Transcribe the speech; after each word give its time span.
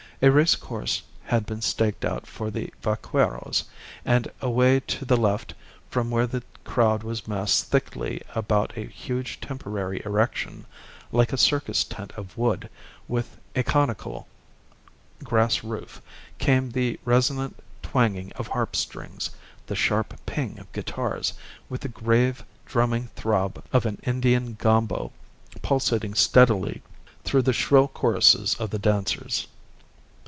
A 0.23 0.29
racecourse 0.29 1.01
had 1.23 1.47
been 1.47 1.61
staked 1.63 2.05
out 2.05 2.27
for 2.27 2.51
the 2.51 2.71
vaqueros; 2.83 3.63
and 4.05 4.29
away 4.39 4.79
to 4.81 5.03
the 5.03 5.17
left, 5.17 5.55
from 5.89 6.11
where 6.11 6.27
the 6.27 6.43
crowd 6.63 7.01
was 7.01 7.27
massed 7.27 7.71
thickly 7.71 8.21
about 8.35 8.77
a 8.77 8.85
huge 8.85 9.41
temporary 9.41 9.99
erection, 10.05 10.67
like 11.11 11.33
a 11.33 11.37
circus 11.39 11.83
tent 11.83 12.13
of 12.15 12.37
wood 12.37 12.69
with 13.07 13.35
a 13.55 13.63
conical 13.63 14.27
grass 15.23 15.63
roof, 15.63 16.03
came 16.37 16.69
the 16.69 16.99
resonant 17.03 17.55
twanging 17.81 18.31
of 18.33 18.49
harp 18.49 18.75
strings, 18.75 19.31
the 19.65 19.75
sharp 19.75 20.13
ping 20.27 20.59
of 20.59 20.71
guitars, 20.71 21.33
with 21.67 21.81
the 21.81 21.89
grave 21.89 22.43
drumming 22.67 23.07
throb 23.15 23.63
of 23.73 23.87
an 23.87 23.97
Indian 24.03 24.53
gombo 24.61 25.11
pulsating 25.63 26.13
steadily 26.13 26.83
through 27.23 27.41
the 27.41 27.51
shrill 27.53 27.87
choruses 27.87 28.53
of 28.59 28.69
the 28.69 28.77
dancers. 28.77 29.47